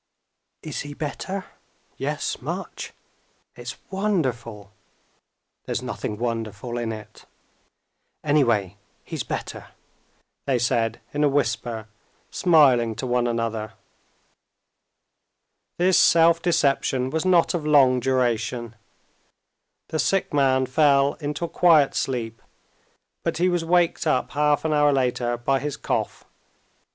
[0.63, 1.45] "Is he better?"
[1.95, 2.91] "Yes, much."
[3.55, 4.71] "It's wonderful."
[5.65, 7.25] "There's nothing wonderful in it."
[8.23, 9.67] "Anyway, he's better,"
[10.47, 11.87] they said in a whisper,
[12.31, 13.73] smiling to one another.
[15.77, 18.73] This self deception was not of long duration.
[19.89, 22.41] The sick man fell into a quiet sleep,
[23.23, 26.25] but he was waked up half an hour later by his cough.